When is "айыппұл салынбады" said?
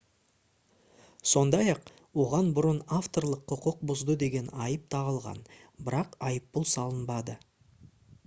6.31-7.37